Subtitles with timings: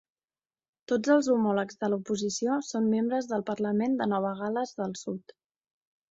[0.91, 5.35] Tots els homòlegs de l'oposició són membres del Parlament de Nova Gales del Sud.